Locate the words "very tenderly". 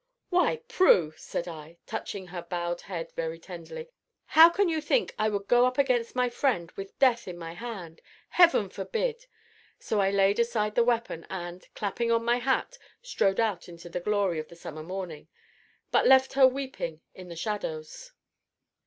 3.15-3.87